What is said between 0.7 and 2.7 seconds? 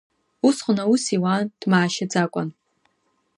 аус иуан дмаашьаӡакәан.